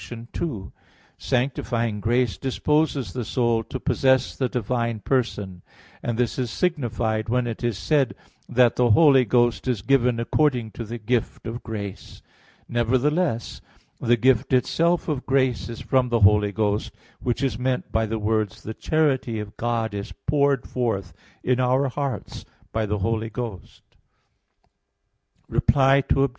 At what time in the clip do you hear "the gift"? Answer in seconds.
10.85-11.45, 13.99-14.53